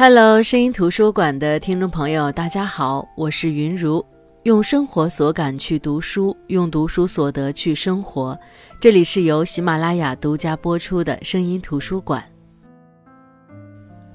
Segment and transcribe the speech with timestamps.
[0.00, 4.06] Hello，声音图书馆的听众朋友，大家好，我是云如，
[4.44, 8.38] 用生活所感去读书，用读书所得去生活。
[8.80, 12.22] 这里是由喜马拉雅独家播出的声音图书馆。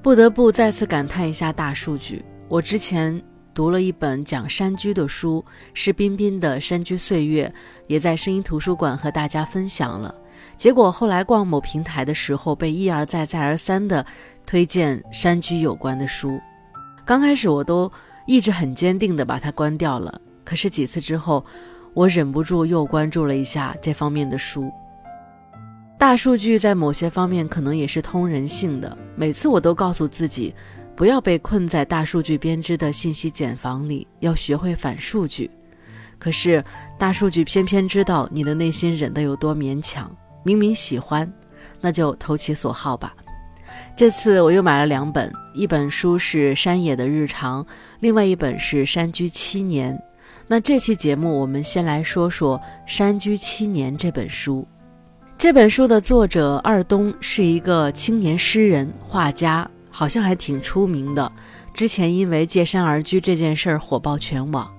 [0.02, 2.24] 不得不再次感叹一下大数据。
[2.48, 3.22] 我之前
[3.54, 5.44] 读了一本讲山居的书，
[5.74, 7.54] 是彬彬的《山居岁月》，
[7.90, 10.16] 也在声音图书馆和大家分享了。
[10.56, 14.06] 结果后来逛某平台的时候，被一而再再而三的
[14.46, 16.40] 推荐山居有关的书。
[17.06, 17.92] 刚开始我都
[18.26, 21.44] 一直很坚定的把它关掉了，可是几次之后，
[21.94, 24.72] 我忍不住又关注了一下这方面的书。
[25.98, 30.54] 大数据在某些方面可能也是通人性的，每次我都告诉自己，
[30.96, 35.50] 不要被困在大数据编织的信息茧房里，要学会反数据。
[36.20, 36.64] 可是
[36.98, 40.14] 大数据偏偏知道你的内心忍得有多勉强。
[40.44, 41.32] 明明喜欢，
[41.80, 43.14] 那就投其所好吧。
[43.96, 47.64] 这次我又买了两本，一本书是《山野的日常》，
[48.00, 49.96] 另外一本是《山居七年》。
[50.48, 54.68] 那这期节目，我们先来说说《山居七年》这本书。
[55.38, 61.32] 这本书的作者二东是一个青年诗人、画家，好像还挺出名的。
[61.74, 64.70] 之前因为借山而居这件事儿火爆全网。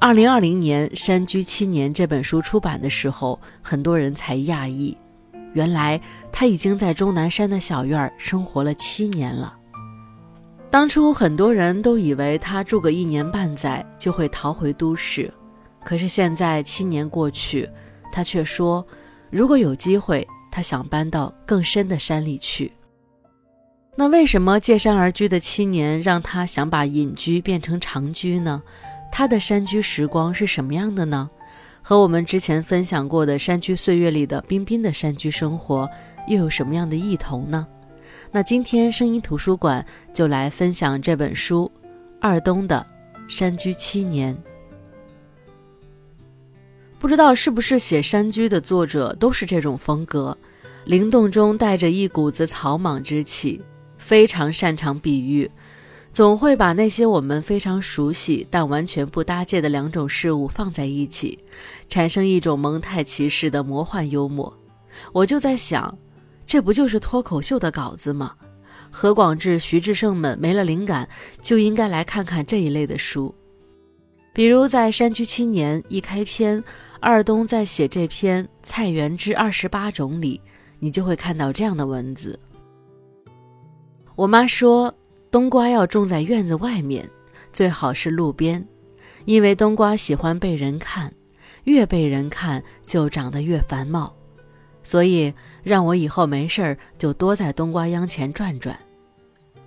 [0.00, 4.96] 二零二零年《山居七年》这本书出版的时候，很多人才讶异。
[5.54, 9.54] 原来他已经在终南山的小院儿生活了七年了。
[10.70, 15.32] 当初很多人都以为他住个一年半载就会逃回都市，
[15.84, 17.68] 可是现在七年过去，
[18.12, 18.86] 他却说，
[19.30, 22.70] 如果有机会，他想搬到更深的山里去。
[23.96, 28.62] 那为什么借山而居的七年让他想把隐居变成长居呢？
[29.10, 31.30] 他的山居时光是什么样的呢？
[31.88, 35.88] 和我们之前分享过的《山居岁月》里的彬彬的山居生活
[36.26, 37.66] 又有什么样的异同呢？
[38.30, 41.72] 那今天声音图书馆就来分享这本书
[42.20, 42.86] 《二冬的
[43.26, 44.36] 山居七年》。
[46.98, 50.36] 不知道是不是写山居的作者都是这种风格，
[50.84, 53.62] 灵动中带着一股子草莽之气，
[53.96, 55.50] 非常擅长比喻。
[56.18, 61.38] 总会把那些我们非常熟悉但完全不搭界的两种事物放在一起，
[61.88, 64.52] 产生一种蒙太奇式的魔幻幽默。
[65.12, 65.96] 我就在想，
[66.44, 68.34] 这不就是脱口秀的稿子吗？
[68.90, 71.08] 何广智、徐志胜们没了灵感，
[71.40, 73.32] 就应该来看看这一类的书。
[74.32, 76.60] 比如在《山居青年》一开篇，
[76.98, 80.40] 二东在写这篇《菜园之二十八种》里，
[80.80, 82.36] 你就会看到这样的文字。
[84.16, 84.92] 我妈说。
[85.30, 87.08] 冬瓜要种在院子外面，
[87.52, 88.66] 最好是路边，
[89.26, 91.12] 因为冬瓜喜欢被人看，
[91.64, 94.14] 越被人看就长得越繁茂。
[94.82, 98.78] 所以让我以后没事儿就多在冬瓜秧前转转，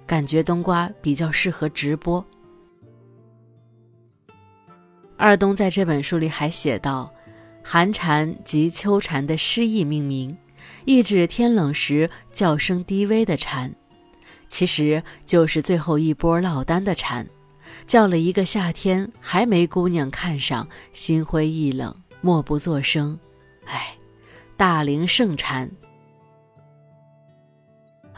[0.07, 2.25] 感觉冬瓜比较适合直播。
[5.16, 7.13] 二冬在这本书里还写道
[7.63, 10.35] ：“寒蝉及秋蝉的诗意命名，
[10.85, 13.71] 意指天冷时叫声低微的蝉。”
[14.51, 17.25] 其实就是最后一波落单的蝉，
[17.88, 23.17] 叫了一个夏天还没姑娘看上，心灰意冷，默不作声。
[23.66, 23.95] 哎，
[24.57, 25.72] 大龄盛蝉。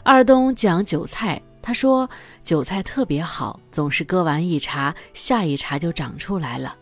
[0.02, 2.10] 二东讲韭菜，他说
[2.42, 6.76] 韭菜特别好，总是割完一茬，下一茬就长出来了。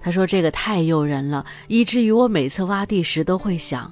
[0.00, 3.90] 他说这个太诱人了，以至于我每次挖地时都会想，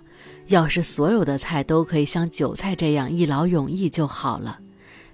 [0.48, 4.60] 要是所有的菜都可以像韭菜这样一劳永逸就好了。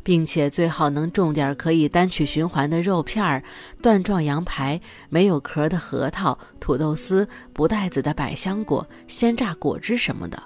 [0.07, 3.43] 并且最好能种点可以单曲循环的肉片儿、
[3.83, 10.41] 段状羊排、没有壳的核桃、土豆丝、不带籽的百香果、鲜榨果汁什么的。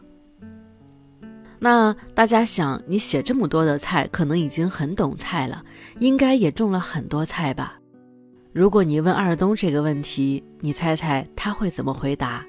[1.58, 5.62] 那大家想，你写这么多的菜，可能已经很懂菜了，
[5.98, 7.78] 应该也种了很多菜吧？
[8.54, 12.42] 如果你问二东这个问题，你猜猜他会怎么回答？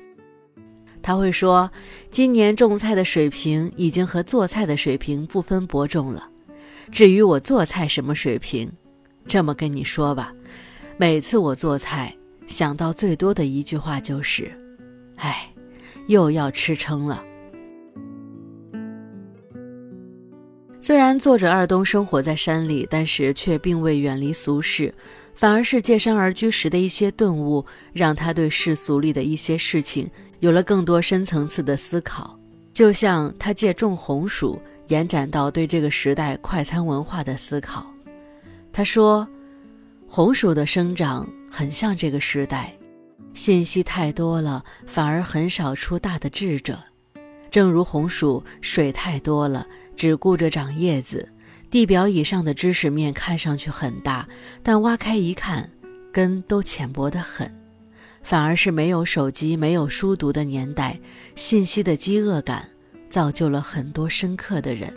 [1.02, 1.70] 他会说，
[2.10, 6.30] 今年种菜的水平已经和做菜的水平不分伯仲了。
[6.90, 8.72] 至于我做菜什么水平，
[9.28, 10.34] 这么跟你说吧，
[10.98, 12.16] 每次我做菜
[12.48, 14.52] 想到最多的一句话就是
[15.18, 15.50] ：“哎，
[16.08, 17.24] 又要吃撑了。”
[20.82, 24.92] 虽然作者二东生活在山里，但是却并未远离俗世，
[25.36, 27.64] 反而是借山而居时的一些顿悟，
[27.94, 32.36] 让他对世俗里的一些事情有了更多深层次的思考。
[32.74, 34.60] 就像他借种红薯。
[34.92, 37.90] 延展到对这个时代快餐文化的思考，
[38.74, 39.26] 他说
[40.06, 42.76] ：“红薯的生长很像这个时代，
[43.34, 46.78] 信息太多了，反而很少出大的智者。
[47.50, 49.66] 正如红薯水太多了，
[49.96, 51.26] 只顾着长叶子，
[51.70, 54.28] 地表以上的知识面看上去很大，
[54.62, 55.70] 但挖开一看，
[56.12, 57.50] 根都浅薄得很。
[58.24, 61.00] 反而是没有手机、没有书读的年代，
[61.36, 62.70] 信息的饥饿感
[63.12, 64.92] 造就了很多深刻的人。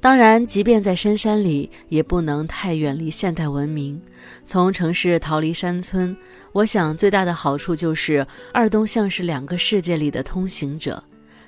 [0.00, 4.00] 当然，即便在深山里，也不能太远离现代文明。
[4.44, 6.16] 从城市逃离山村，
[6.52, 11.02] 我想最大的好处就是二东像是两个世界里的通行者，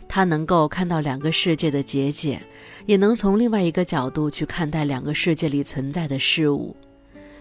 [0.08, 2.42] 他能够看到两个世界的结界，
[2.86, 6.74] 也能从另外一个角度去看待两个世界里存在的事物。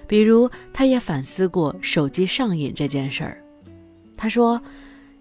[0.05, 3.43] 比如，他也反思过手机上瘾这件事儿。
[4.15, 4.61] 他说，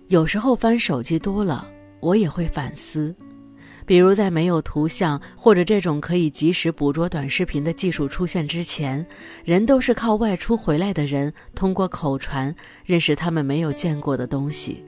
[0.09, 1.67] 有时候翻手机多了，
[2.01, 3.15] 我也会反思。
[3.87, 9.05] 比如，在没有图像或者这种可以及时捕捉短视频的技术出现之前，
[9.45, 12.55] 人都是靠外出回来的人通过口传
[12.85, 14.85] 认识他们没有见过的东西。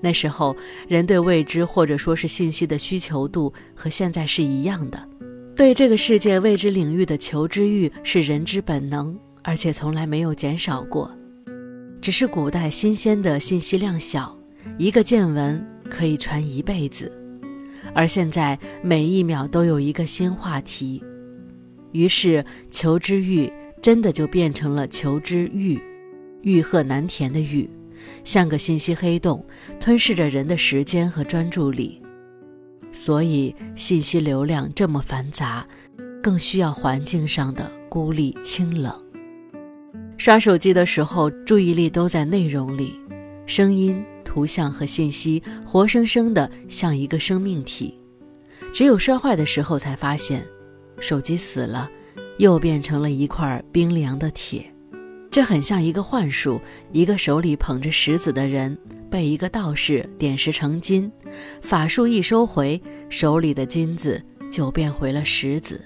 [0.00, 0.54] 那时候，
[0.86, 5.08] 人对未知或者说是信息的需求度和现在是一样的，
[5.56, 11.10] 对这个世界未知领域的求知欲是人之本能，而且从来没有减少过。
[12.00, 14.36] 只是古代新鲜的信息量小，
[14.76, 17.10] 一个见闻可以传一辈子。
[17.94, 21.02] 而现在每一秒都有一个新话题，
[21.92, 23.50] 于是求知欲
[23.80, 25.80] 真的就变成了求知欲，
[26.42, 27.68] 欲壑难填的欲，
[28.24, 29.44] 像个信息黑洞，
[29.80, 32.00] 吞噬着人的时间和专注力。
[32.92, 35.66] 所以信息流量这么繁杂，
[36.22, 38.92] 更需要环境上的孤立清冷。
[40.16, 42.94] 刷手机的时候，注意力都在内容里，
[43.46, 44.04] 声音。
[44.38, 47.98] 图像和信息活生生的像一个生命体，
[48.72, 50.46] 只有摔坏的时候才发现，
[51.00, 51.90] 手机死了，
[52.38, 54.72] 又变成了一块冰凉的铁。
[55.28, 56.60] 这很像一个幻术，
[56.92, 58.78] 一个手里捧着石子的人
[59.10, 61.10] 被一个道士点石成金，
[61.60, 65.84] 法术一收回，手里的金子就变回了石子。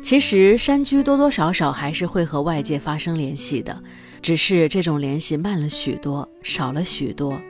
[0.00, 3.82] 其实山居多多少少还是会和外界发生联系的。
[4.22, 7.42] 只是这种联系慢了许多，少了许多。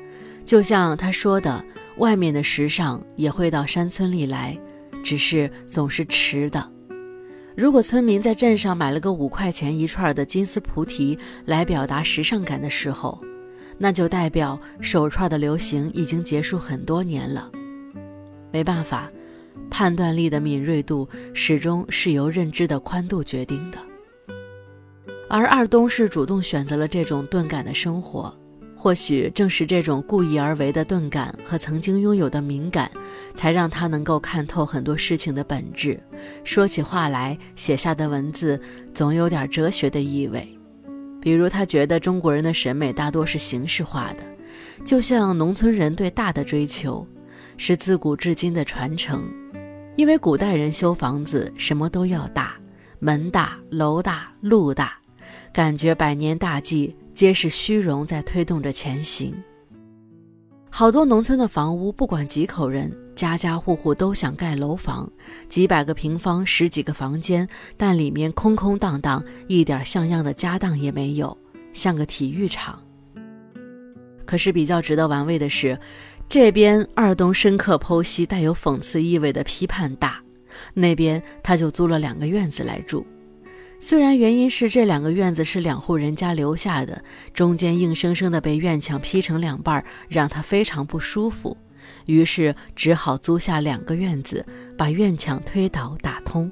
[0.44, 1.64] 就像他说的，
[1.98, 4.58] 外面的时尚也会到山村里来，
[5.04, 6.72] 只是总是迟的。
[7.54, 13.20] 如果村民在镇上买了个五块钱一串的金丝菩提来表达时尚感的时候，
[13.76, 17.50] 那就代表手串的流行已经结束很多年了。
[18.50, 19.10] 没办法，
[19.70, 23.78] 判断力的敏锐度始终是由认知的宽度决定的。
[25.32, 28.30] 而二东是主动选择了这种钝感的生活，
[28.76, 32.90] 或许正是这种故意而为的钝感和曾经拥有的敏感，
[33.34, 35.98] 才让他能够看透很多事情的本质。
[36.44, 38.60] 说起话来，写下的文字
[38.92, 40.46] 总有点哲学的意味。
[41.18, 44.24] 比如，他觉得中国人的审美大多是形式化的，
[44.84, 47.06] 就像农村人对大的追求，
[47.56, 49.24] 是自古至今的传承。
[49.96, 52.54] 因为古代人修房子什么都要大，
[52.98, 54.98] 门大、楼大、路大。
[55.52, 59.34] 感觉百年大计皆是虚荣在推动着前行。
[60.70, 65.10] 好多农村的房屋，不管几口人，家家户户都想盖楼房，
[65.50, 67.46] 几百个平方，十几个房间，
[67.76, 71.36] 但里面空空荡荡，一点像样的家当也没有，
[71.74, 72.82] 像个体育场。
[74.24, 75.78] 可是比较值得玩味的是，
[76.30, 80.18] 这边二东深刻剖析带有讽刺意味的批判大，
[80.72, 83.06] 那边他就租了两个院子来住。
[83.84, 87.02] 虽然原因是这两个院子是两户人家留下的，
[87.34, 91.56] 中间硬生生的被院墙劈成两半，让他非常不舒服，
[92.06, 94.46] 于是只好租下两个院子，
[94.78, 96.48] 把院墙推倒打通。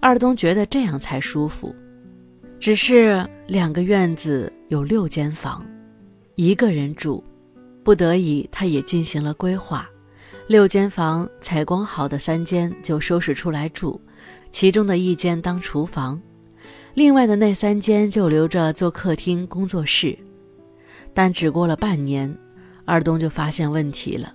[0.00, 1.72] 二东觉得这样才舒服。
[2.58, 5.64] 只是两个院子有六间房，
[6.34, 7.22] 一个人住，
[7.84, 9.88] 不得已他也进行了规划，
[10.48, 14.00] 六间房采光好的三间就收拾出来住。
[14.56, 16.18] 其中的一间当厨房，
[16.94, 20.16] 另外的那三间就留着做客厅、工作室。
[21.12, 22.34] 但只过了半年，
[22.86, 24.32] 二东就发现问题了：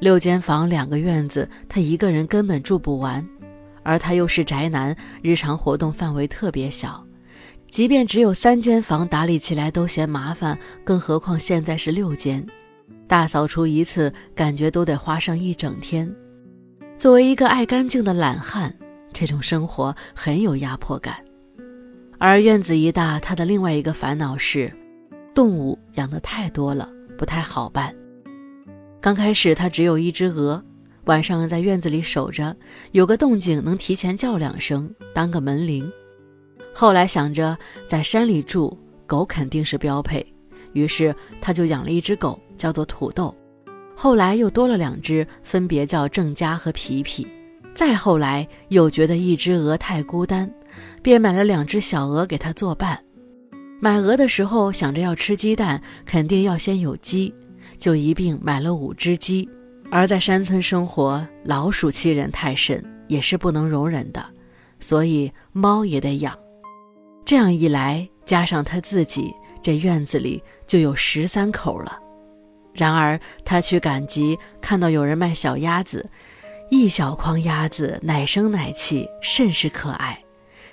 [0.00, 3.26] 六间房、两个院子，他一个人根本住不完，
[3.82, 7.02] 而他又是宅男，日常活动范围特别小，
[7.70, 12.46] 即便只有三间房，打理起来都嫌麻烦，更何况现在是六间，
[13.06, 16.14] 大扫除一次，感觉都得花上一整天。
[16.98, 18.70] 作为一个爱干净的懒汉。
[19.18, 21.16] 这种生活很有压迫感，
[22.18, 24.72] 而院子一大，他的另外一个烦恼是，
[25.34, 27.92] 动物养的太多了，不太好办。
[29.00, 30.64] 刚开始他只有一只鹅，
[31.06, 32.56] 晚上在院子里守着，
[32.92, 35.90] 有个动静能提前叫两声，当个门铃。
[36.72, 37.58] 后来想着
[37.88, 40.24] 在山里住，狗肯定是标配，
[40.74, 43.36] 于是他就养了一只狗，叫做土豆。
[43.96, 47.26] 后来又多了两只，分别叫郑家和皮皮。
[47.78, 50.52] 再后来又觉得一只鹅太孤单，
[51.00, 52.98] 便买了两只小鹅给它作伴。
[53.80, 57.32] 买鹅的时候想着要吃鸡蛋，肯定要先有鸡，
[57.78, 59.48] 就一并买了五只鸡。
[59.92, 64.26] 而在山村生活，老鼠欺人太甚，也是不能容忍的，
[64.80, 66.36] 所以猫也得养。
[67.24, 69.32] 这样一来，加上他自己，
[69.62, 71.96] 这院子里就有十三口了。
[72.72, 76.10] 然而他去赶集，看到有人卖小鸭子，
[76.70, 80.22] 一小筐鸭子奶声奶气，甚是可爱，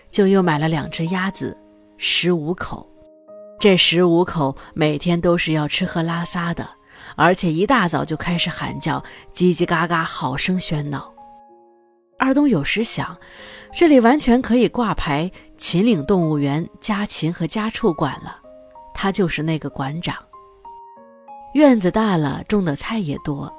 [0.10, 1.58] 就又买了两只鸭子，
[1.98, 2.86] 十五口。
[3.60, 6.68] 这十五口每天都是要吃喝拉撒的。
[7.16, 9.02] 而且一大早就开始喊叫，
[9.34, 11.10] 叽叽嘎嘎，好生喧闹。
[12.20, 13.18] 二东有时想，
[13.74, 18.38] 这里完全可以挂牌“秦岭动物园家禽和家畜馆”了，
[18.94, 20.16] 他就是那个馆长。
[21.54, 23.54] 院子大了，种的菜也多，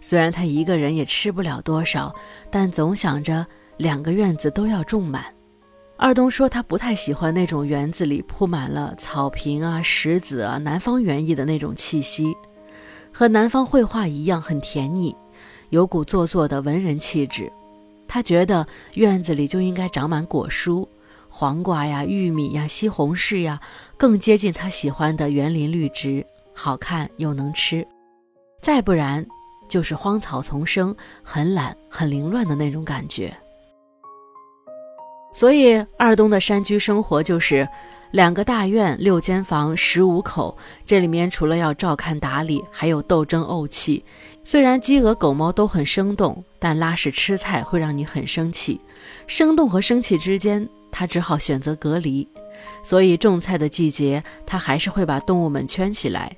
[0.00, 2.14] 虽然他一个人也吃不了多少，
[2.50, 5.24] 但总想着两个院子都要种满。
[5.96, 12.36] 二东说他不太喜欢那种园子里铺满了草坪啊、石子啊、南方园艺的那种气息。
[13.12, 15.16] 和南方绘画一样，很甜腻，
[15.70, 17.50] 有股做作的文人气质。
[18.06, 20.86] 他觉得院子里就应该长满果蔬，
[21.30, 23.58] 黄瓜呀、玉米呀、西红柿呀，
[23.96, 26.24] 更接近他喜欢的园林绿植，
[26.54, 27.86] 好看又能吃。
[28.60, 29.26] 再不然，
[29.68, 33.36] 就是荒草丛生，很懒、很凌乱的那种感觉。
[35.34, 37.68] 所以二东的山居生活就是。
[38.12, 40.56] 两个大院，六间房，十五口。
[40.86, 44.02] 这里面除了要照看打理，还有斗争怄气。
[44.44, 48.80] 虽然鸡鹅狗猫都很生动，但拉屎吃菜会让你很生气。
[49.26, 52.26] 生动和生气之间，他只好选择隔离。
[52.82, 56.34] 所以种菜的季节，他还是会把动物们圈起来，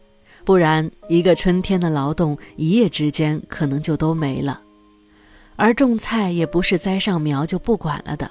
[0.49, 4.63] 不然一个春天的劳动，一夜之间可能就都没了。
[5.57, 8.31] 而种菜也不是栽上苗就不管了的，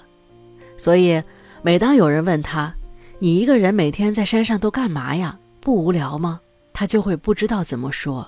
[0.77, 1.21] 所以
[1.62, 2.74] 每当有人问他，
[3.19, 5.38] 你一个人每天在山上都干嘛呀？
[5.59, 6.41] 不无聊吗？
[6.74, 8.27] 他就会不知道怎么说。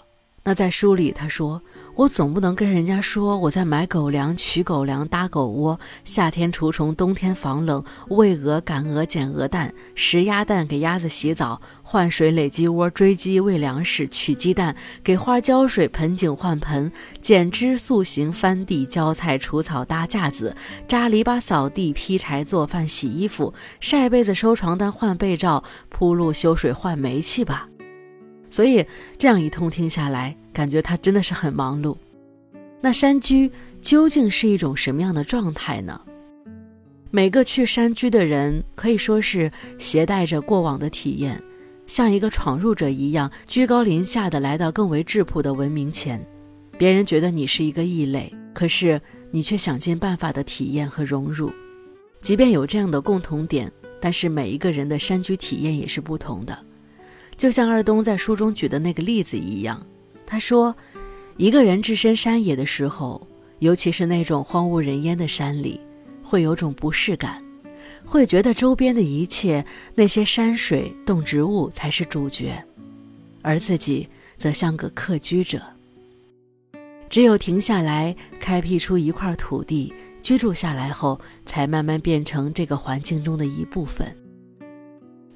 [0.49, 1.61] 那在书里他说
[1.93, 16.91] ：“我总不能跟人家说我在买狗粮、取狗粮、搭狗窝，夏天除虫，冬天防冷，喂鹅、赶鹅、捡鹅蛋，拾鸭蛋，给鸭子洗澡，换水、垒鸡窝，追鸡、喂粮食，取鸡蛋，给花浇水，盆景换盆，
[17.21, 20.55] 剪枝、塑形、翻地、浇菜、除草、搭架子，
[20.87, 27.67] 扎篱笆、扫地、劈柴、做饭、洗衣服，晒被子、收床单、换被罩，铺路、修水、换煤气吧。”
[28.49, 28.85] 所以
[29.17, 30.35] 这样一通听下来。
[30.51, 31.95] 感觉他真的是很忙碌。
[32.81, 33.49] 那山居
[33.81, 36.01] 究竟是一种什么样的状态呢？
[37.11, 41.41] 每个去山居的人可以说是携带着过往的体验，
[41.87, 46.19] 像一个闯入者一样，居高临下的来到更为质朴的文明前。
[46.77, 48.99] 别人觉得你是一个异类，可是
[49.31, 51.51] 你却想尽办法的体验和融入。
[52.21, 56.57] 即便有这样的共同点，但是每一个人的山居体验也是不同的。
[57.39, 59.81] 就像二东在书中举的那个例子一样。
[60.25, 60.75] 他说
[61.37, 63.25] ：“一个人置身山野的时候，
[63.59, 65.79] 尤其是那种荒无人烟的山里，
[66.21, 67.41] 会有种不适感，
[68.03, 69.65] 会觉得周边的一切，
[69.95, 72.61] 那些山水、动植物才是主角，
[73.41, 74.05] 而自己
[74.37, 75.61] 则像个客居者。
[77.09, 84.13] 只有停下来，开辟出一块土地，居住下来后，才慢慢变成这个环境中的一部分。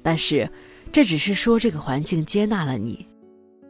[0.02, 0.48] 但是，
[0.94, 3.04] 这只是说这个环境接纳了你。”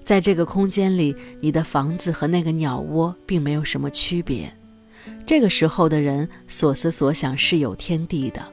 [0.04, 4.54] 在这个空间里，你的房子和那个鸟窝并没有什么区别。
[5.24, 8.46] 这个时候的人所思所想是有天地的，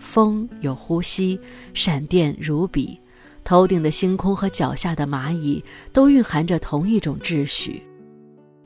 [0.00, 1.38] 风有呼吸，
[1.72, 2.98] 闪电如笔，
[3.44, 7.80] 头顶的星空和脚下的蚂蚁都蕴含着同一种秩序。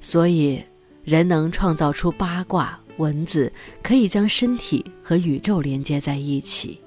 [0.00, 0.58] 所以，
[1.04, 6.80] 人能创造出八卦文字，可以将身体和宇宙连接在一起。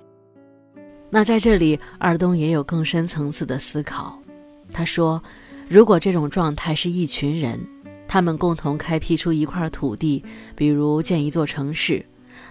[1.13, 4.17] 那在这里，二东也有更深层次的思考。
[4.71, 5.21] 他说
[5.67, 7.59] ：“如果这种状态是一群人，
[8.07, 10.23] 他们共同开辟出一块土地，
[10.55, 12.05] 比如建一座城市，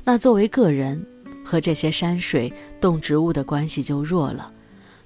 [0.04, 1.02] 那作为个人
[1.42, 2.52] 和这些山水、
[2.82, 4.52] 动植物的关系就弱了，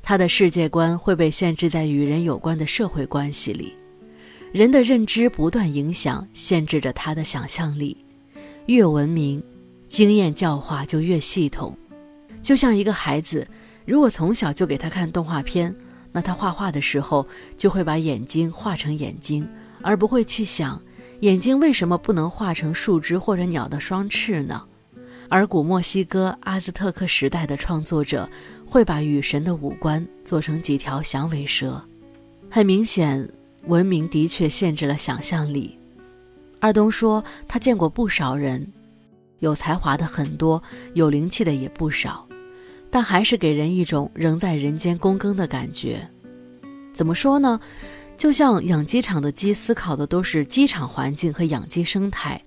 [0.03, 3.73] 他的世界观会被限制在与人有关的社会关系里。
[4.51, 7.97] 人的认知不断影响、限制着他的想象力。
[8.67, 9.41] 越文明，
[9.89, 11.77] 经验教化就越系统。
[12.45, 13.49] 就像一个孩子，
[13.85, 15.75] 如果从小就给他看动画片。”
[16.17, 19.49] 那他画画的时候，就会把眼睛画成眼睛，
[19.83, 20.81] 而不会去想
[21.23, 24.63] 眼睛为什么不能画成树枝或者鸟的双翅呢？
[25.29, 28.31] 而古墨西哥阿兹特克时代的创作者
[28.65, 31.83] 会把雨神的五官做成几条响尾蛇。
[32.49, 33.29] 很明显，
[33.67, 35.77] 文明的确限制了想象力。
[36.61, 38.65] 二东说，他见过不少人，
[39.41, 42.25] 有才华的很多，有灵气的也不少，
[42.95, 46.09] 但还是给人一种仍在人间躬耕的感觉。
[46.95, 47.59] 怎么说呢？
[48.17, 52.41] 就像养鸡场的鸡思考的都是鸡场环境和养鸡生态，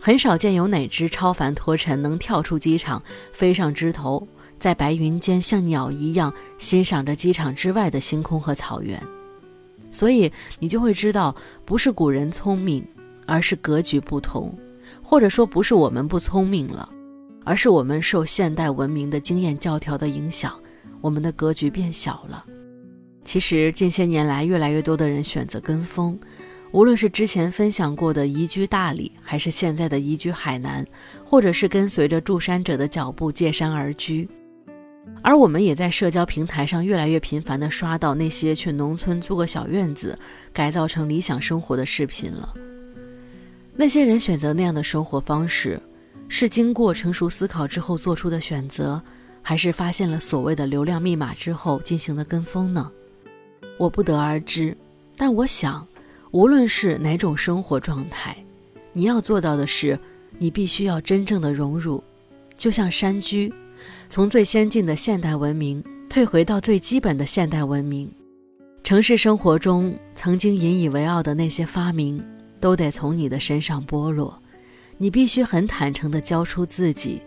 [0.00, 3.02] 很少见有哪只超凡脱尘能跳出机场，
[3.34, 4.26] 飞上枝头，
[4.58, 8.98] 在白云间像鸟一样欣赏着机场之外的星空和草原。
[9.90, 12.82] 所以你就会知道，不是古人聪明，
[13.26, 14.58] 而是格局不同，
[15.02, 16.88] 或者说不是我们不聪明了，
[17.44, 20.54] 而是我们受现代文明的经验教条的影响，
[21.00, 22.44] 我们的格局变小了。
[23.24, 26.18] 其实近些年来，越来越多的人选择跟风，
[26.72, 30.84] 无论是之前分享过的移居大理，还是现在的移居海南，
[31.24, 34.28] 或者是跟随着住山者的脚步借山而居。
[35.20, 40.18] 而我们也在社交平台上越来越频繁地刷到那些去农村租个小院子，
[40.52, 42.54] 改造成理想生活的视频了。
[43.74, 45.80] 那些人选择那样的生活方式，
[46.34, 49.00] 是经过成熟思考之后做出的选择，
[49.42, 52.90] 还是发现了所谓的流量密码之后进行的跟风呢？
[53.76, 54.74] 我不得而知，
[55.14, 55.86] 但我想，
[56.30, 58.34] 无论是哪种生活状态，
[58.94, 59.96] 你要做到的是，
[60.38, 62.02] 你必须要真正的融入，
[62.56, 63.52] 就像山居，
[64.08, 68.10] 从最先进的现代文明退回到最基本的现代文明。
[68.82, 72.24] 城市生活中曾经引以为傲的那些发明，
[72.58, 74.41] 都得从你的身上剥落。
[75.02, 77.20] 你必须很坦诚地交出自己，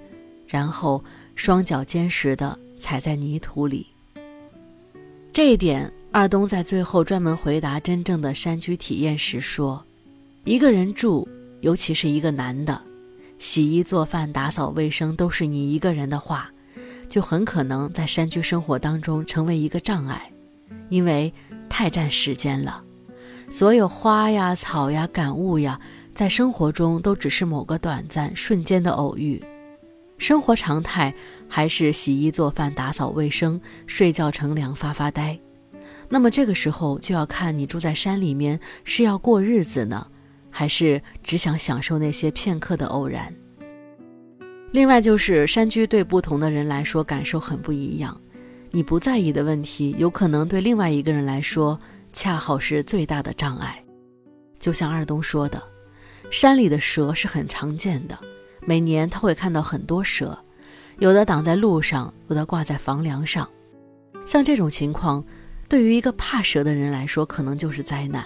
[0.47, 1.03] 然后
[1.35, 3.85] 双脚坚实地踩在泥土里。
[5.33, 5.91] 这一点。
[6.09, 9.85] 二东在最后专门回答真正的山居体验时说
[10.45, 11.27] ：“一个人住，
[11.59, 12.81] 尤其是一个男的，
[13.37, 16.49] 洗衣做饭、打扫卫生都是你一个人的话，
[17.09, 20.31] 就很可能在山居生活当中成为一个障碍，
[20.87, 21.33] 因为
[21.67, 22.81] 太占时间了。
[23.51, 25.77] 所有花呀、草呀、感悟呀，
[26.15, 29.43] 在生活中都只是某个短暂瞬间的偶遇。
[30.17, 31.13] 生活常态
[31.49, 35.37] 还是洗衣做饭、打扫卫生、睡觉乘凉、发发呆。”
[36.07, 40.07] 那么这个时候就要看你住在山里面是要过日子呢，
[40.49, 43.33] 还是只想享受那些片刻的偶然。
[44.71, 48.19] 另外就是山居对不同的人来说感受很不一样，
[48.71, 51.77] 你不在意的问题，有可能对另外一个人来说
[52.13, 53.83] 恰好是最大的障碍。
[54.59, 55.61] 就像二东说的，
[56.35, 58.19] 山里的蛇是很常见的，
[58.67, 60.37] 每年他会看到很多蛇，
[60.99, 63.49] 有的挡在路上，有的挂在房梁上，
[64.25, 65.23] 像这种情况。
[65.69, 68.25] 对于一个怕蛇的人来说，可能就是灾难。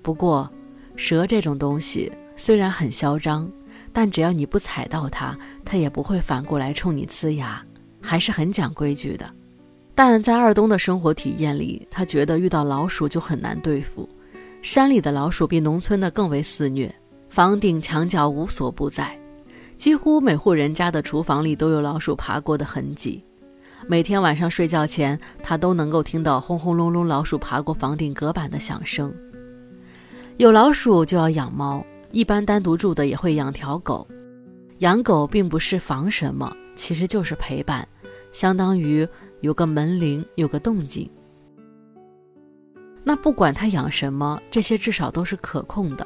[0.00, 0.50] 不过，
[0.96, 3.46] 蛇这种东西虽然很嚣张，
[3.92, 7.62] 但只要你不踩到它，它也不会反过来冲你呲牙，
[8.00, 9.30] 还是很讲规矩的。
[9.94, 14.08] 但在二东的生活体验里，他觉得遇到老鼠就很难对付。
[14.62, 16.92] 山里的老鼠比农村的更为肆虐，
[17.30, 19.16] 房顶墙角无所不在，
[19.78, 23.24] 几乎每户人家的厨房里都有老鼠爬过的痕迹。
[23.86, 29.14] 每天晚上睡觉前，他都能够听到轰轰隆隆老鼠爬过房顶隔板的响声。
[30.38, 34.06] 有老鼠就要养猫，一般单独住的也会养条狗。
[34.78, 37.86] 养狗并不是防什么，其实就是陪伴，
[38.32, 39.06] 相当于
[39.40, 41.08] 有个门铃，有个动静。
[43.04, 46.04] 那不管他养什么，这些至少都是可控的。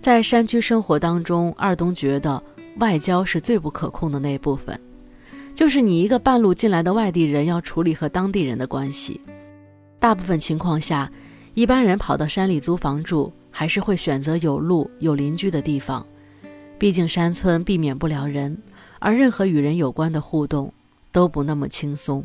[0.00, 2.42] 在山区生活当中，二东觉得
[2.78, 4.78] 外交是最不可控的那部分。
[5.54, 9.20] 就是你一个半路进来的外地人要处理和当地人的关系，
[9.98, 11.10] 大部分情况下，
[11.52, 16.06] 一般人跑到山里租房住，还是会选择有路有邻居的地方，
[16.78, 18.56] 毕竟山村避免不了人，
[19.00, 20.72] 而任何与人有关的互动
[21.12, 22.24] 都不那么轻松。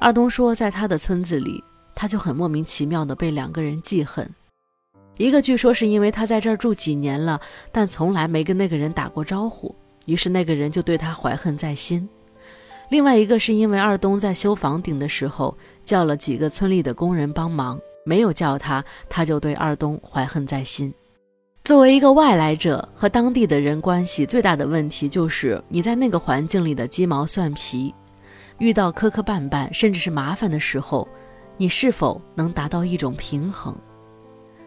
[0.00, 1.62] 二东说，在他的村子里，
[1.94, 4.28] 他就很莫名其妙的被两个人记恨，
[5.16, 7.40] 一个据说是因为他在这儿住几年了，
[7.72, 9.74] 但从来没跟那个人打过招呼。
[10.04, 12.08] 于是那个人就对他怀恨在心，
[12.90, 15.52] 另外一个是因为二东在修房顶的时候
[15.84, 20.94] 叫了几个村里的工人帮忙，没有叫他，他就对二东怀恨在心。
[21.64, 27.92] 作为一个外来者和当地的人关系最大的问题就是你在那个环境里的鸡毛蒜皮，
[28.58, 31.08] 遇到磕磕绊绊甚至是麻烦的时候，
[31.56, 33.76] 你是否能达到一种平衡？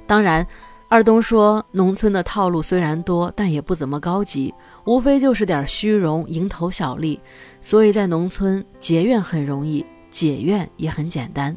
[0.10, 0.46] 当然。
[0.92, 4.52] 二东说：“农村的套路虽然多，但也不怎么高级，
[4.86, 7.20] 无非就是点虚荣、蝇头小利。
[7.62, 11.56] 所以在农村结怨很容易，解怨也很简单，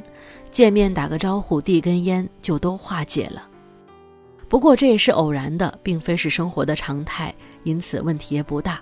[0.51, 3.43] 见面打个招呼，递根烟就都化解了。
[4.51, 8.79] 不过这也是偶然的，并非是生活的常态，因此问题也不大。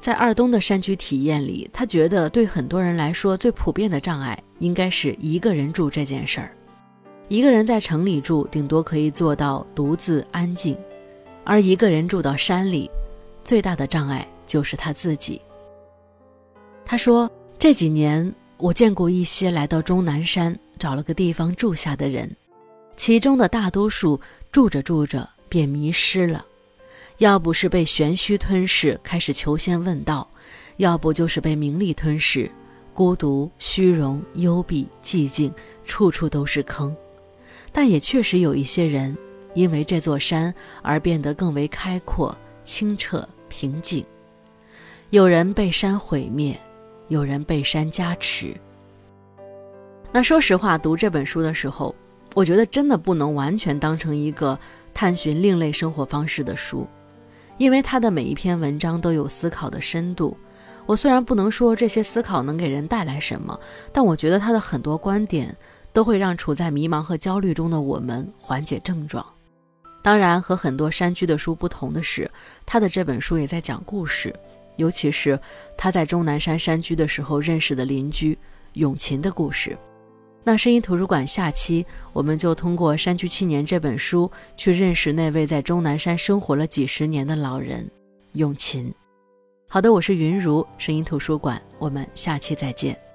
[0.00, 6.56] 在二东的山区体验里，他觉得对很多人来说最普遍的障碍，应该是一个人住这件事儿。”
[7.28, 10.76] 一个人在城里住，顶多可以做到独自安静；
[11.42, 12.88] 而一个人住到山里，
[13.44, 15.40] 最大的障碍就是他自己。
[16.84, 22.30] 他说：“这几年，我见过一些来到终南山找了个地方住下的人，
[22.96, 24.20] 其中的大多数
[24.52, 26.46] 住着住着便迷失了，
[27.18, 30.24] 要不是被玄虚吞噬，开始求仙问道；
[30.76, 32.48] 要不就是被名利吞噬，
[32.94, 35.52] 孤独、虚荣、幽闭、寂静，
[35.84, 36.96] 处处都是坑。
[37.76, 39.14] 但也确实有一些人，
[39.52, 42.34] 因为这座山而变得更为开阔、
[42.64, 44.02] 清澈、平静。
[45.10, 46.58] 有人被山毁灭。”
[47.08, 48.52] 有人被山加持。
[50.10, 51.94] 那说实话，读这本书的时候，
[52.34, 54.58] 我觉得真的不能完全当成一个
[54.92, 56.84] 探寻另类生活方式的书，
[57.58, 60.36] 因为他的每一篇文章都有思考的深度。
[60.84, 63.56] 我虽然不能说这些思考能给人带来什么，
[63.92, 65.56] 但我觉得他的很多观点
[65.96, 69.24] 都会让处在迷茫和焦虑中的我们缓解症状。
[70.02, 72.30] 当然，和很多山居的书不同的是，
[72.66, 74.30] 他的这本书也在讲故事。
[74.76, 75.40] 尤其是
[75.74, 78.38] 他在终南山山居的时候认识的邻居
[78.74, 79.74] 永琴的故事。
[80.44, 87.90] 那声音图书馆下期我们就通过《山居七年》这本书去认识那位在终南山生活了几十年的老人
[88.34, 88.92] 永琴。
[89.66, 93.05] 好的，我是云如声音图书馆，我们下期再见。